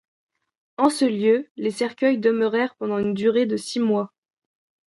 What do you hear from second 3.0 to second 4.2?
durée de six mois.